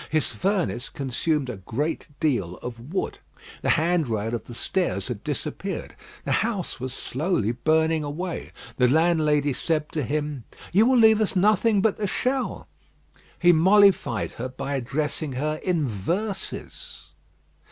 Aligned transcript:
His 0.09 0.25
furnace 0.29 0.89
consumed 0.89 1.47
a 1.47 1.57
good 1.57 2.07
deal 2.19 2.55
of 2.63 2.91
wood. 2.91 3.19
The 3.61 3.69
hand 3.69 4.07
rail 4.07 4.33
of 4.33 4.45
the 4.45 4.55
stairs 4.55 5.09
had 5.09 5.23
disappeared. 5.23 5.93
The 6.23 6.31
house 6.41 6.79
was 6.79 6.91
slowly 6.91 7.51
burning 7.51 8.03
away. 8.03 8.51
The 8.77 8.87
landlady 8.87 9.53
said 9.53 9.91
to 9.91 10.01
him, 10.01 10.45
"You 10.73 10.87
will 10.87 10.97
leave 10.97 11.21
us 11.21 11.35
nothing 11.35 11.83
but 11.83 11.97
the 11.97 12.07
shell." 12.07 12.67
He 13.37 13.53
mollified 13.53 14.31
her 14.31 14.49
by 14.49 14.73
addressing 14.73 15.33
her 15.33 15.57
in 15.63 15.87
verses. 15.87 17.11